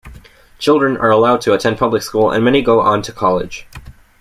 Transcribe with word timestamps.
Children 0.57 0.97
are 0.97 1.11
allowed 1.11 1.41
to 1.41 1.53
attend 1.53 1.77
public 1.77 2.01
school 2.01 2.31
and 2.31 2.43
many 2.43 2.63
go 2.63 2.79
on 2.79 3.03
to 3.03 3.11
college. 3.13 3.67